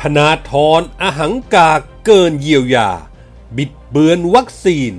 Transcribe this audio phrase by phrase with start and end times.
[0.00, 1.70] ธนาธรอหังกา
[2.04, 2.90] เกินเยียวยา
[3.56, 4.92] บิดเบือนวัคซีน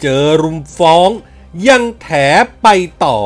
[0.00, 1.10] เจอรุมฟ้อง
[1.66, 2.08] ยังแถ
[2.62, 2.66] ไป
[3.04, 3.18] ต่อ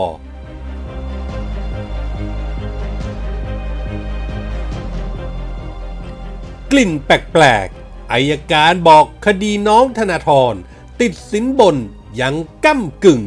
[6.71, 10.55] กลิ่นแปลกๆอายการบอกคดีน้องธนาธร
[11.01, 11.77] ติดสินบน
[12.21, 12.35] ยัง
[12.65, 13.23] ก้ำกึ่ง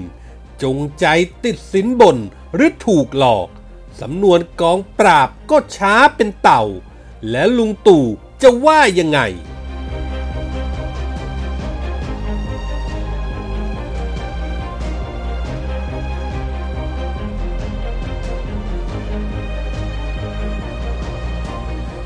[0.63, 1.05] จงใจ
[1.43, 2.17] ติดสินบน
[2.55, 3.47] หรือถูกหลอก
[4.01, 6.63] สำนวนกองปราบก็ช้าเป็นเต่า
[7.29, 8.05] และลุงตู่
[8.41, 9.19] จะว่ายังไง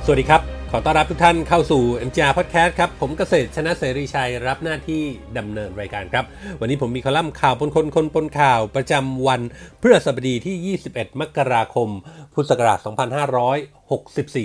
[0.05, 5.03] สวัสดีครับ อต้อนรับทุกท่านเข้าสู่ MGR Podcast ครับ ผมเกษตรชนะเสรีชัยรับหน้าที่
[5.37, 6.25] ดำเนินรายการครับ
[6.59, 9.41] วันนี้ผมมีคอลัมน์ข่าวปนคนคนปนข่าวประจำวัน
[9.81, 11.89] พฤหัสบดีที่ 21 มกราคม
[12.33, 12.79] พุทธศักราช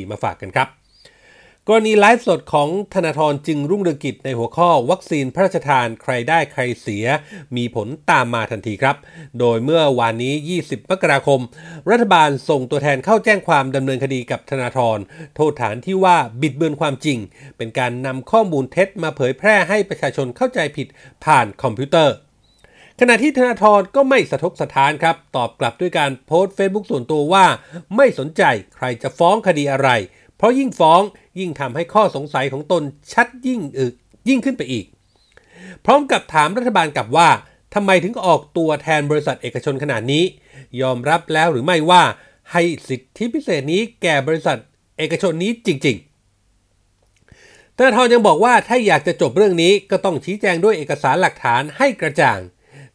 [0.03, 0.80] 2564 มาฝากกันครับ
[1.73, 7.07] กรณีไลฟ์สดของธนาธรจึงรุ่งเรืองกิจในหัวข้อวัคซีนพระราชทานใครได้ใครเสีย
[7.57, 8.97] มีผลตามมาทันทีครับ
[9.39, 11.41] โดยเมื่อวานนี้ 20 มกราคม
[11.91, 14.99] รัฐบาลส่งตัวแทนเข้าแจ้งความดำเนินคดีกับธนาธร
[15.35, 17.19] โทษฐานที่ว่าบิดเบือนความจริง
[17.57, 20.89] เป็นการนำข้อมูลเท็จมาเผยแพร่ให้ประชาชนเข้าใจผิด
[21.25, 22.15] ผ่านคอมพิวเตอร์
[23.01, 27.47] ขณะที่ธนาธรก็ไม่สะทกสะท้านครับ ตอบกลับด้วยการโพสต์เฟซบุ๊กส่วนตัวว่า
[27.97, 28.43] ไม่สนใจ
[28.75, 29.91] ใครจะฟ้องคดีอะไร
[30.41, 31.03] เพราะยิ่งฟ้อง
[31.39, 33.95] ยิ่งทำให้ข้อสงสัยของตนชัดยิ่งอึก
[34.29, 34.87] ยิ่งขึ้นไปอีก
[35.85, 37.29] พร้อมกับถามรัฐบาลกลับว่า
[37.75, 40.25] ทำไมถึงออกตัวแทนบริษัทเอกชนขนาดนี้
[40.81, 42.03] ยอมรับแล้วหรือไม่ว่า
[42.53, 44.59] ให้สิทธิพิเศษนี้แก่บริษัท
[44.99, 52.41] เอกชนนี้จริงๆธนาธรยังบอกว่าถ้าอยากจะจบเรื่องนี้ก็ต้องชี้แจงด้วยเอกสารหลักฐานให้กระจ่าง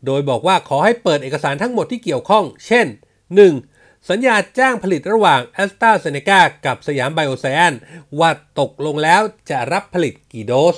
[0.05, 2.87] โดยบอกว่าขอให้เปิดเอกสารทั้งหมดที่เกี่ยวข้อง เช่น
[3.33, 3.74] 1.
[4.09, 7.73] สัญญาจ้างผลิตระหว่าง a s t r a z เซ e c a กับสยามไบโอไซแอน
[8.19, 10.77] ว่าตกลงแล้วจะรับผลิตกี่โดส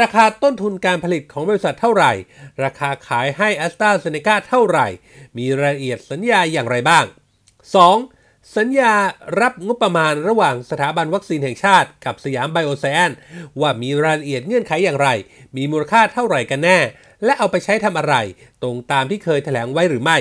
[0.00, 2.12] ราคาต้นทุนการผลิตของบริษัทเท่าไหร่
[2.64, 4.86] ราคาขายให้ a s t r a z เซ e c a เท่าไหร่
[5.38, 7.04] มีรายละเอียดสัญญาอย่างไรบ้าง
[8.00, 8.56] 2.
[8.56, 8.94] สัญญา
[9.40, 13.12] รับงบประมาณระหว่างสถาบันวัคซีนแห่งชาติกับสยามไบโอไซแอน
[13.60, 15.08] ว่ามีรายละเอียดเงื่อนไขอย่างไร
[15.56, 16.78] มีมูลค่าเท่าไหร่กันแน่
[17.24, 18.14] และเอาไปใช้ทำอะไร
[18.62, 20.18] ตรงตามที่เคยแถลงไว้หรือไม่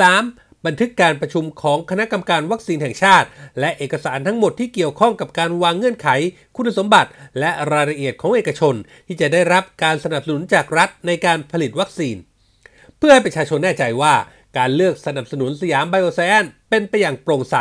[0.00, 0.49] 3.
[0.66, 3.28] บันทึกการประชุมของคณะกรรมการวัคซีนแห่งชาติ
[3.60, 6.08] และเอกสารทั้งหมดที่เกี่ยวข้องกับการวางเงื่อนไข
[6.56, 8.74] คุณสมบัติ และรายละเอียดของเอกชน
[9.06, 12.16] ที่จะได้รับการสนับสนุนจากรัฐในการผลิตวัคซีน
[12.98, 14.14] เพื่อให้ประชาชนแน่ใจว่า
[14.58, 17.56] การเลือกสนับสนุนสยามไบโอไซแอนเป็นไปอย่างโปร่งใส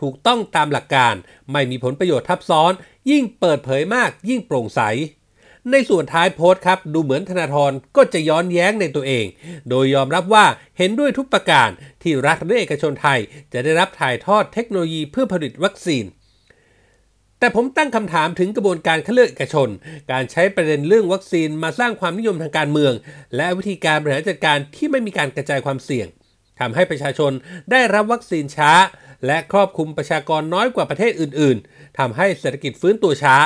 [0.00, 1.14] ถูกต้องตามหลักการ
[1.52, 2.72] ไม่มีผลประโยชน์ทับซ้อน
[3.10, 4.80] ยิ่งเปิดเผยมากยิ่งโปร่งใส
[5.70, 9.26] ในส่วนท้ายโพสต์ครับ ดูเหมือนธนาธรก็จะย้อนแย้งในตัวเอง
[9.68, 10.46] โดยยอมรับว่า
[10.78, 11.68] เห็นด้วยทุกประการ
[12.02, 13.18] ที่รัฐและเอกชนไทย
[13.52, 16.04] จะได้รับถ่ายทอดเทคโนโลยีเพื่อผลิตวัคซีน
[17.38, 19.68] แต่ผมตั้งคำถามถึงกระบวนการคัดเลือกเอกชน
[20.12, 22.92] การใช้ประเด็นเรื่องวัคซีนมาสร้างความนิยมทางการเมือง
[23.36, 26.06] และวิธีการบริหารจัดการที่ไม่มีการกระจายความเสี่ยง
[26.60, 27.32] ทำให้ประชาชน
[27.70, 28.72] ได้รับวัคซีนช้า
[29.26, 33.36] และครอบคลุมประชากรน้อยกว่าประเทศอื่น ๆทำให้เศรษฐกิจฟื้นตัวช้า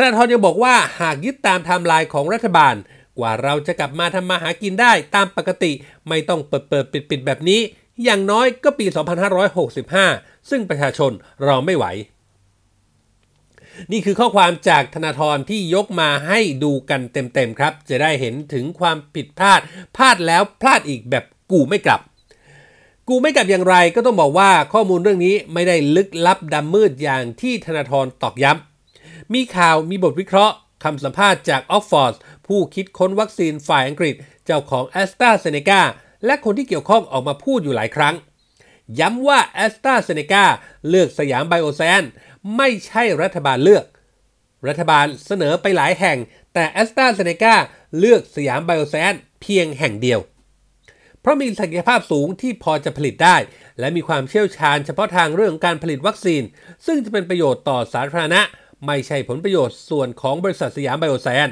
[0.00, 2.74] ธนาธรยังบอกว่าหากยึดตามไทม์ไลน์ของรัฐบาล
[3.18, 5.72] กว่าเราจะกลับมาทำมาหากินได้ตามปกติ
[6.08, 7.60] ไม่ต้องเปิดเปิดปิดปิดแบบนี้
[8.04, 8.86] อย่างน้อยก็ปี
[9.88, 11.12] 2565 ซึ่งประชาชน
[11.46, 11.84] รอไม่ไหว
[13.92, 19.60] นี่คือข้อความจากธนาธรที่ยกมาให้ดูกันเต็มๆครับ จะได้เห็นถึงความผิดพลาด
[19.96, 22.00] พลาดแล้วพลาดอีกแบบกูไม่กลับ
[23.08, 28.69] กูไม่กลับอย่างไรก็ต้องบอกว่าข้อมูลเรื่องนี้ไม่ได้ลึกลับดำมืดอย่างที่ธนาธรตอกย้ำ
[29.34, 30.54] มีข่าวมีบทวิเคราะห์
[30.84, 32.14] คำสัมภาษณ์จากออกฟอร์ด
[32.46, 34.14] ผู้คิดค้นวัคซีนฝ่ายอังกฤษ
[34.44, 35.80] เจ้าของแอสตราเซเนกา
[36.26, 38.14] และคนที่เกี่ยวข้องออกมาพูดอยู่หลายครั้ง
[39.00, 40.44] ย้ำว่าแอสตราเซเนกา
[40.88, 42.02] เลือกสยามไบโอไซเอนซ์
[42.56, 43.84] ไม่ใช่รัฐบาลเลือก
[44.68, 46.18] รัฐบาลเสนอไปหลายแห่ง
[46.54, 47.54] แต่แอสตราเซเนกา
[47.98, 50.20] เลือกสยามไบโอไซเอนซ์เพียงแห่งเดียว
[51.20, 53.36] เพราะมีศักยภาพสูงที่พอจะผลิตได้
[53.78, 56.42] และมีความเชี่ยวชาญเฉพาะทางเรื่องการผลิตวัคซีน
[56.86, 58.42] ซึ่งจะเป็นประโยชน์ต่อสาธารณะ
[58.86, 61.48] ไม่ใช่ผลประโยชน์ส่วนของบริษัทสยามไบโอไซเอนซ์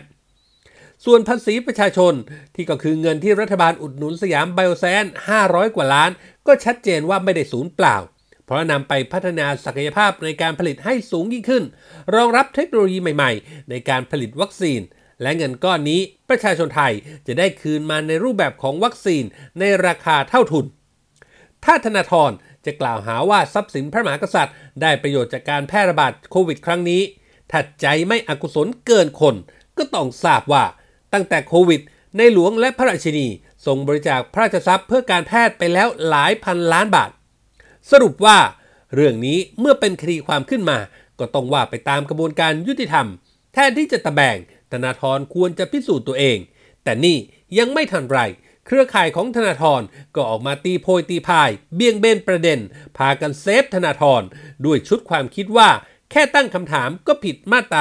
[1.04, 2.14] ส่วนภาษีประชาชน
[2.54, 5.04] ที่ก็คือเงินที่รัฐบาลอุดหนุนสยามไบโอแซน
[5.40, 6.10] 500 กว่าล้าน
[6.46, 7.96] ก็ชัดเจนว่าไม่ได้สูญเปล่า
[8.44, 11.64] เพราะนำไปพัฒนาศักยภาพในการผลิตให้สูงยิ่งขึ้น
[12.14, 14.80] รองรับเทคโนโลยีใหม่ๆ ในการผลิตวัคซีน
[15.22, 16.92] และเงินก้อนนี้ประชาชนไทย
[17.26, 19.25] จะได้คืนมาในรูปแบบของวัคซีน
[19.58, 20.64] ในราคาเท่าทุน
[21.64, 22.30] ถ้าธนาธร
[22.69, 27.03] จะกล่าวหาว่าทรัพย์สินพระมหากษัตริย์ ได้ประโยชน์จากการแพร่ระบาดโควิดครั้งนี้
[27.50, 29.35] ถ้าใจไม่อกุศลเกินคน
[29.79, 30.65] ก็ต้องทราบว่า
[31.12, 31.81] ตั้งแต่โควิด
[32.17, 33.26] ในหลวงและพระราชินี
[33.67, 37.11] ทรงบริจาคพระราชทรัพย์เพื่อการแพทย์ไปแล้วหลายพันล้านบาท
[37.91, 38.38] สรุปว่า
[38.94, 40.79] เรื่องนี้เมื่อเป็นคดีความขึ้นมา
[41.19, 43.06] ก็ต้องว่าไปตามกระบวนการยุติธรรม
[43.53, 44.37] แทนที่จะตะแบง
[44.73, 46.38] ธนาธรควรจะพิสูจน์ตัวเอง
[46.85, 47.17] แต่นี่
[47.59, 48.19] ยังไม่ทันไร
[48.69, 49.82] เครือข่ายของธนาธร
[50.15, 52.59] ก็ออกมาตีโพยตีพาย เบี่ยงเบนประเด็น
[52.97, 54.23] พากัน save ธนาธร
[54.65, 55.69] ด้วยชุดความคิดว่า
[56.11, 57.81] แค่ตั้งคำถามก็ผิดมาตรา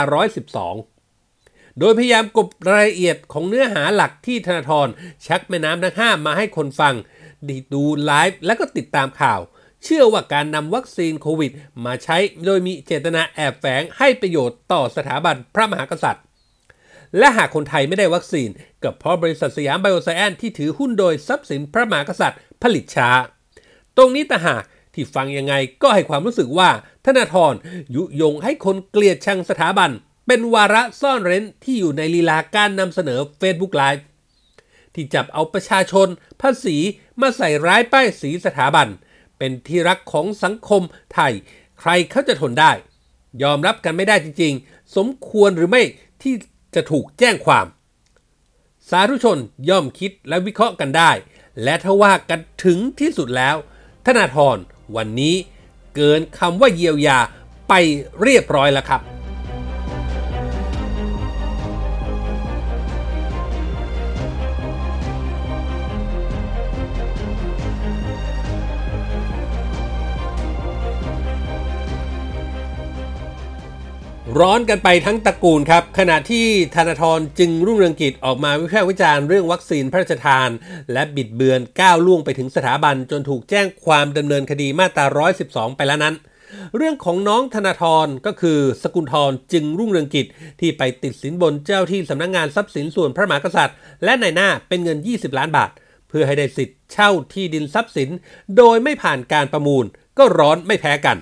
[0.89, 4.87] 112 โดยพยายามกบรายละเอียดของเนื้อหาหลักที่ธนาธร
[5.27, 6.95] ชักแม่น้ำทั้งห้ามาให้คนฟัง
[7.47, 9.39] ดีดูไลฟ์และก็ติดตามข่าว
[9.83, 11.51] เชื่อว่าการนำวัคซีนโควิด
[11.85, 16.26] มาใช้โดยมีเจตนาแอบแฝงให้ประโยชน์ต่อสถาบันพระมหากษัตริย์
[17.17, 18.49] และหากคนไทยไม่ได้วัคซีน
[18.83, 23.09] ก็เพราะบริษัทสยามไบโอไซแอนที่ถือหุ้นโดยทรัพย์สินพระมหากษัตริย์ผลิตช้า
[23.97, 24.63] ตรงนี้ต่หาก
[24.93, 26.69] ที่ฟังยังไงก็ให้ความรู้สึกว่า
[27.05, 27.53] ธนาธร
[27.95, 29.91] ยุยงให้คนเกลียดชังสถาบัน
[30.27, 34.01] เป็นวาระซ่อนเร้นที่อยู่ในลีลาการนำเสนอ Facebook Live
[34.93, 36.07] ที่จับเอาประชาชน
[36.41, 36.77] ภาษี
[37.21, 38.87] มาใส่ร้ายป้ายสีสถาบัน
[39.37, 40.81] เป็นที่รักของสังคม
[41.13, 41.33] ไทย
[41.79, 42.71] ใครเขาจะทนได้
[43.43, 45.83] ยอมรับกันไม่ได้จริง ๆ สมควรหรือไม่
[46.21, 46.33] ที่
[46.75, 47.65] จะถูกแจ้งความ
[48.89, 49.37] สาธุชน
[49.69, 51.11] ย่อมคิดและวิเคราะห์กันได้
[51.63, 53.55] และถ้าว่ากันถึงที่สุดแล้ว
[54.05, 54.57] ธนาธร
[54.95, 55.35] วันนี้
[55.95, 57.19] เกินคำว่าเยียวยา
[57.69, 57.73] ไป
[58.21, 59.01] เรียบร้อยแล้วครับ
[74.39, 76.45] ร้อนกันไปทั้งตระกูลครับ ขณะที่
[76.75, 80.49] ธนาธรจึงรุ่งเรืองกิจออกมาวิพากษ์วิจารณ์เรื่องวัคซีนพระราชทาน
[80.93, 85.05] และบิดเบือนก้าวล่วงไปถึงสถาบันจนถูกแจ้งความดำเนินคดีมาตรา
[85.41, 86.15] 112 ไปแล้วนั้น
[86.75, 90.27] เรื่องของน้องธนาธรก็คือสกุลธรจึงรุ่งเรืองกิจ
[90.59, 95.69] ที่ไปติดสินบนเจ้าที่สำนักงงานทรัพย์สินส่วนพระมหากษัตริย์ และในหน้าเป็นเงิน 20 ล้านบาท
[96.09, 98.09] เพื่อให้ได้สิทธิ์เช่าที่ดินทรัพย์สิน
[98.57, 99.85] โดยไม่ผ่านการประมูล
[100.17, 101.17] ก็ร้อนไม่แพ้กัน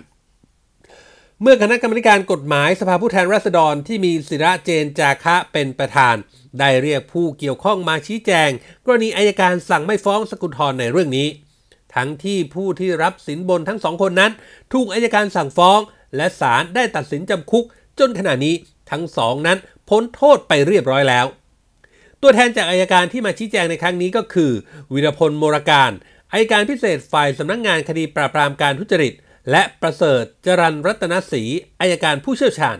[1.48, 6.16] เมื่อคณะกรรมการกฎหมายสภาผู้แทนราษฎรที่มีศิระเจนจาคะเป็นประธาน
[6.60, 8.50] ได้เรียกผู้เกี่ยวข้องมาชี้แจง
[8.86, 11.28] กรณีอายการสั่งไม่ฟ้องสกุลทรในเรื่องนี้
[11.96, 14.32] ทั้งที่ผู้ที่รับสินบนทั้งสองคนนั้น
[14.74, 15.80] ถูกอายการสั่งฟ้อง
[16.16, 17.66] และศาลได้ตัดสินจำคุก
[18.00, 18.56] จนขณะนี้
[18.92, 19.58] ทั้งสองนั้น
[19.90, 21.26] พ้นโทษไปเรียบร้อยแล้ว
[22.22, 24.52] ตัวแทนจากอายการที่มาชี้แจงในครั้งนี้ก็คือ
[24.94, 25.92] วิรพลโมรการ
[26.32, 29.14] อายการพิเศษฝ่ายสำนักงงานคดีปราบปรามการทุจริต
[29.52, 31.44] และประเสริฐจรันรัตนศรี
[31.80, 32.78] อายการผู้เชี่ยวชาญ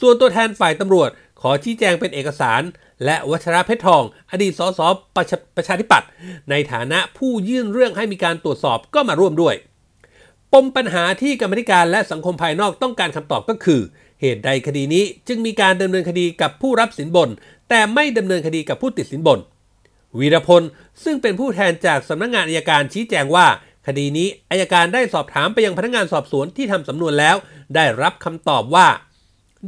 [0.00, 2.62] ส่วนตัวแทนฝ่ายตำรวจขอชี้แจงเป็นเอกสาร
[3.04, 4.80] และวัชระเพชรทอง อดีตสส
[5.16, 6.08] ประชาประชาธิปัตย์
[6.50, 9.54] ในฐานะผู้ยื่นเรื่องให้มีการตรวจสอบก็มาร่วมด้วย
[10.52, 13.80] ปมปัญหาที่กรรมธิการและสังคมภายนอกต้องการคำตอบก็คือ
[14.20, 17.28] เหตุใดคดีนี้จึงมีการดำเนินคดีกับผู้รับสินบน
[17.68, 19.38] แต่ไม่ดำเนินคดีกับผู้ติดสินบน
[20.18, 20.62] วีรพล
[21.04, 23.46] ซึ่งเป็นผู้แทนจากสำนักงานอายการชี้แจงว่า
[23.88, 27.36] คดีนี้อายการได้สอบถามไปยังพนักงานสอบสวนที่ทำสำนวนแล้ว
[27.74, 28.88] ได้รับคำตอบว่า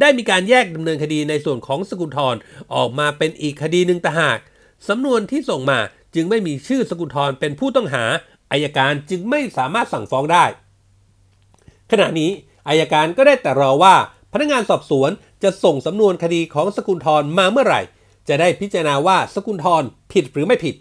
[0.01, 2.37] ได้มีการแยกดำเนินคดีในส่วนของสกุลทร
[2.75, 4.39] ออกมาเป็นอีกคดีหนึ่งต่างหาก
[4.89, 5.79] สำนวนที่ส่งมา
[6.15, 8.05] จึงไม่มีชื่อสกุลทรเป็นผู้ต้องหา
[8.53, 10.45] อายการจึงไม่สามารถสั่งฟ้องได้
[11.91, 12.31] ขณะนี้
[12.69, 13.95] อายการก็ได้แต่รอว่า
[14.33, 15.11] พนักงานสอบสวน
[15.43, 17.81] จะส่งสำนวนคดีของสกุลทรมาเมื่อไหร่
[18.29, 19.83] จะได้พิจารณาว่าสกุลทร
[20.13, 20.75] ผิดหรือไม่ผิด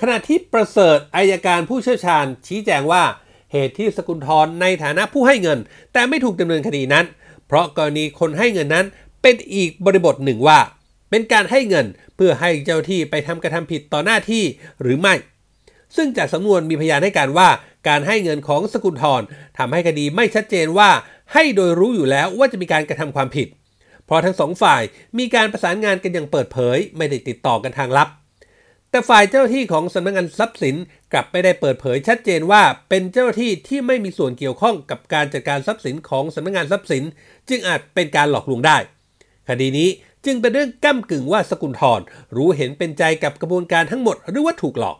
[0.00, 3.04] ขณะที่ประเสริฐอายการผู้เชี่ยวชาญ ชี้แจงว่า
[3.52, 5.58] เหตุที่สกุลทรในฐานะผู้ให้เงิน
[5.92, 7.04] แต่ไม่ถูกดำเนินคดีนั้น
[7.46, 8.86] เพราะกรณีคนให้เงินนั้น
[9.22, 10.58] เป็นอีกบริบทหนึ่งว่า
[11.10, 14.44] เป็นการให้เงินเพื่อให้เจ้าที่ไปทำกระทำผิดต่อหน้าที่
[14.82, 15.14] หรือไม่
[15.96, 17.48] ซึ่งจากสำนวนมีพยานให้การว่า
[17.88, 19.22] การให้เงินของสกุลทร
[19.58, 20.90] ทำให้คดีไม่ชัดเจนว่า
[21.32, 23.48] ให้โดยรู้อยู่แล้วว่าจะมีการกระทำความผิด
[24.04, 24.82] เพราะทั้งสองฝ่าย
[25.18, 28.08] มีการประสานงานกันอย่างเปิดเผย ไม่ได้ติดต่อกันทางลับ
[28.92, 30.76] แต่ฝ่ายเจ้าที่ของสำนักงานทรัพย์สิน
[31.12, 37.04] กลับไม่ได้เปิดเผยชัดเจนว่าเป็นเจ้าที่ที่ไม่มีส่วนเกี่ยวข้องกับการจัดการทรัพย์สินของสำนักงานทรัพย์สิน
[37.48, 38.76] จึงอาจเป็นการหลอกลวงได้
[39.48, 39.88] คดีนี้
[40.24, 42.00] จึงเป็นเรื่องก้ากึ่งว่าสกุลทร
[42.36, 44.98] รู้เห็นเป็นใจกับกระบวนการทั้งหมดหรือว่าถูกหลอก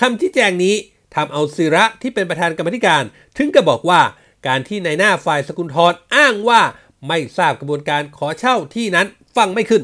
[0.00, 0.74] คำที่แจงนี้
[1.14, 3.02] ทำเอาศิระที่เป็นประธานกรรมธิการ
[3.36, 4.00] ถึงกับบอกว่า
[4.46, 6.62] การที่ในหน้าฝ่ายสกุลทรอ้างว่า
[7.08, 9.06] ไม่ทราบกระบวนการขอเช่าที่นั้น
[9.36, 9.82] ฟังไม่ขึ้น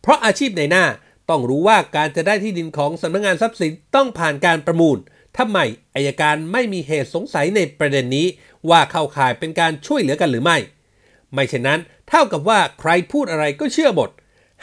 [0.00, 0.84] เพราะอาชีพในหน้า
[1.30, 4.98] ต้องรู้ว่าการจะได้ที่ดินของสำนักงานทรัพย์สินต้องผ่านการประมูล
[5.38, 5.58] ทำไม
[5.94, 8.26] อายการไม่มีเหตุสงสัยในประเด็นนี้
[8.70, 10.58] ว่าเข้าข่ายเป็นการช่วยเหลือกันหรือไม่
[11.32, 14.10] ไม่เช่นนั้น เท่ากับว่าใครพูดอะไรก็เชื่อหมด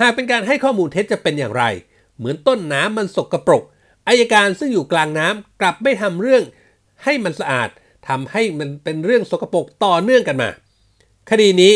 [0.02, 1.64] หากเป็นการให้ข้อมูลเท็จจะเป็นอย่างไร
[2.18, 3.64] เหมือนต้นน้ำมันสกรปรก
[4.08, 6.44] อายการซึ่งอยู่กลางน้ำกลับไม่ทำเรื่อง
[7.04, 7.70] ให้มันสะอาด
[8.08, 10.50] ทำให้มันเป็นเรื่องสกปรกต่อเนื่องกันมา
[11.30, 11.74] คดีนี้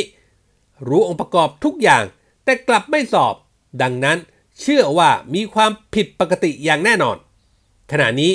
[0.87, 2.03] รู้องค์ประกอบทุกอย่าง
[2.43, 3.35] แต่กลับไม่สอบ
[3.81, 4.17] ดังนั้น
[4.61, 7.17] เชื่อว่ามีความผิดปกติอย่างแน่นอน
[7.91, 8.33] ขณะนี้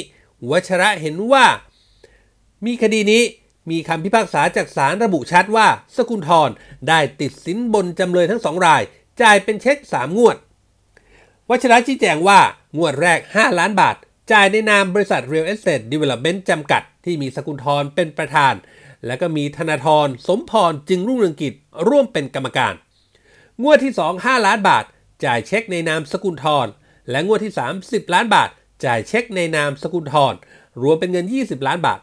[0.50, 1.46] วัชระเห็นว่า
[2.66, 3.22] มีคดีนี้
[3.70, 6.50] มีคำพิพากษาจากศาลระบุชัดว่า สกุลทร
[6.88, 8.82] ได้ติดสินบนจำเลยทั้งสองราย
[9.22, 10.36] จ่ายเป็นเช็ค 3 งวด
[11.50, 12.40] วัชระชี้แจงว่า
[12.76, 13.96] งวดแรก 5 ล้านบาท
[14.32, 18.54] จ่ายในนามบริษัท Real Estate Development จำกัด ที่มีสกุลทรเป็นประธาน
[19.06, 21.54] และก็มีธนาธรสมพรจึงรุ่งเรืองกิจ
[21.88, 22.74] ร่วมเป็นกรรมการ
[23.62, 24.84] งวดที่ 2 5 ล้านบาท
[25.24, 26.66] จ่ายเช็คในนามสกุลทร
[27.10, 27.52] และงวดที่
[27.82, 28.50] 30 ล้านบาท
[28.84, 30.34] จ่ายเช็คในนามสกุลทร
[30.82, 32.00] รวมเป็นเงิน 20 ล้านบาท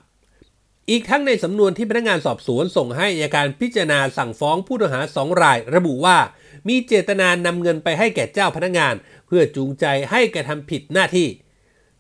[0.90, 6.18] อีกทั้งในสำนวนที่พนักงานสอบสวนส่งให้อัยการพิจารณาสั่งฟ้องผู้ต้องหาสองราย ระบุว่า
[6.68, 8.96] มีเจตนานำเงินไปให้แก่เจ้าพนักงาน
[9.28, 11.28] เพื่อจูงใจให้กระทำผิดหน้าที่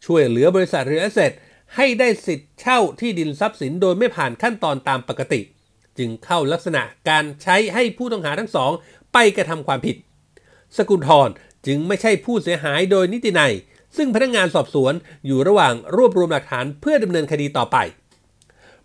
[0.05, 1.31] ช่วยเหลือบริษัทเรือเสร็จ
[1.75, 5.41] ให้ได้สิทธิ์เช่าที่ดินทรัพย์สินโดยไม่ผ่านขั้นตอนตามปกติ
[5.97, 8.71] จึงเข้าลักษณะการใช้ให้ผู้ต้องหาทั้งสอง
[9.13, 9.95] ไปกระทำความผิด
[10.77, 11.29] สกุลทร
[11.67, 13.53] จึงไม่ใช่ผู้เสียหายโดยนิตินัย
[13.97, 14.93] ซึ่งพนักงานสอบสวน
[15.25, 17.77] อยู่ระหว่างรวบรวมหลักฐานเพื่อดำเนินคดีต่อไป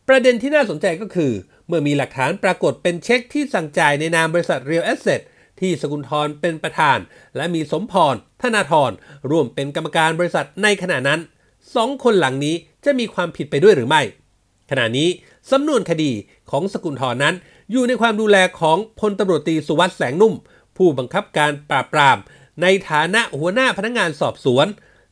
[0.08, 1.32] ประเด็นที่น่าสนใจก็คือ
[1.66, 5.20] เมื่อมีหลักฐานปรากฏเป็นเช็คที่สั่งจ่ายในนามบริษัท Real Asset
[5.60, 6.98] ที่สกุลทรเป็นประธาน
[7.36, 8.90] และมีสมพร ธนาธร
[9.30, 11.20] ร่วมเป็นกรรมการบริษัทในขณะนั้น
[11.74, 14.02] สองคนหลังนี้จะมีความผิดไปด้วยหรือไม่
[14.70, 15.08] ขณะนี้
[15.50, 16.12] สำนวนคดี
[16.50, 17.34] ของสกุลทรนั้น
[17.72, 20.34] อยู่ในความดูแลของพลตำรวจตีสุวัสด์แสงนุ่ม
[20.76, 22.18] ผู้บังคับการปราบปราม
[22.62, 24.66] ในฐานะหัวหน้าพนักงานสอบสวน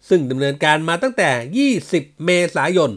[0.08, 1.30] ซึ่งดำเนินการมาตั้งแต่
[1.90, 2.90] 20 เมษายน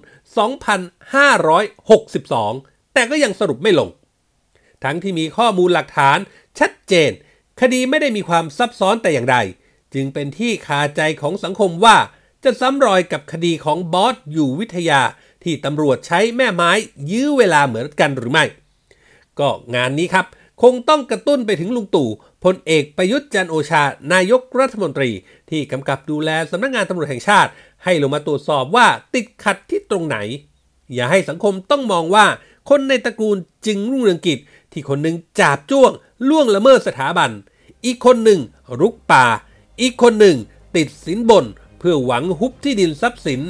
[1.17, 3.89] 2562 แต่ก็ยังสรุปไม่ลง
[4.83, 6.17] ทั้งที่มีข้อมูลหลักฐาน
[6.59, 7.11] ชัดเจน
[7.61, 9.37] คดีไม่ได้มีความซับซ้อนแต่อย่างใด
[9.93, 11.97] จึงเป็นที่คาใจของสังคมว่า
[12.43, 15.01] จะซ้ำรอยกับคดีของบอสอยู่วิทยา
[15.43, 16.71] ที่ตำรวจใช้แม่ไม้
[17.11, 18.45] ยื้อเวลาเหมือนกันหรือไม่
[19.39, 20.25] ก็งานนี้ครับ
[20.61, 22.09] คงต้องกระตุ้นไปถึงลุงตู่
[22.43, 23.83] พลเอกประยุทธ์จันโอชา
[24.13, 25.09] นายกรัฐมนตรี
[25.49, 27.49] ที่กำกับดูแลสำนักงงานตำรวจแห่งชาติ
[27.83, 30.17] ให้ลงมาตรวจสอบว่าติดขัดที่ตรงไหน
[30.93, 32.25] อย่าให้สังคมต้องมองว่า
[32.69, 34.39] คนในตระกูลจึงรุ่งเรืองกิจ
[34.71, 35.91] ที่คนหนึ่งจาบจ้วง
[36.29, 37.31] ล่วงละเมิดสถาบัน
[37.85, 38.39] อีกคนหนึ่ง
[38.79, 39.25] รุกป่า
[39.81, 40.37] อีกคนหนึ่ง
[40.75, 41.45] ติดสินบน
[41.79, 43.41] เพื่อหวังฮุบที่ดินทรัพย์สิน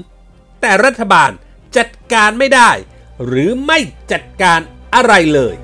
[0.62, 1.32] แต่รัฐบาล
[1.78, 2.72] จัดการไม่ได้
[3.26, 3.80] หรือไม่
[4.12, 4.60] จัดการ
[4.96, 5.56] อะไรเลย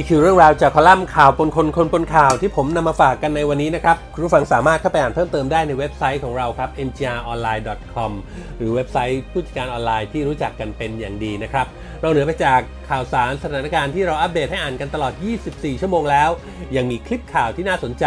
[0.00, 8.12] นี่คือเรื่องราวจากคอลัมน์ข่าวปนคนคนปนข่าวที่ผมนำมาฝากกันในวันนี้นะครับคุณผู้ฟังสามารถเข้าไปอ่านเพิ่มเติมได้ในเว็บไซต์ของเราครับ ngronline.com
[8.58, 11.66] หรือเว็บไซต์ผู้จัดการออนไลน์ที่รู้จักกันเป็นอย่างดีนะครับ
[12.00, 15.12] เราเหนือไปจากข่าวสารสถานการณ์ที่เราอัปเดตให้อ่านกันตลอด
[15.48, 16.30] 24 ชั่วโมงแล้ว
[16.76, 18.06] ยังมีคลิปข่าวที่น่าสนใจ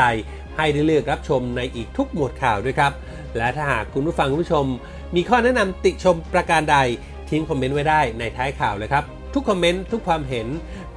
[0.57, 2.91] ให้ได้เลือกรับชมในอีกทุกหมวดข่าวด้วยครับ
[3.37, 4.65] และถ้าหากคุณผู้ฟังคุณผู้ชม
[5.15, 6.77] มีข้อแนะนำติชมประการใด
[7.29, 9.05] ทิ้งคอมเมนต์ไว้ได้ในท้ายข่าวเลยครับ
[9.35, 10.47] ทุกคอมเมนต์ทุกความเห็น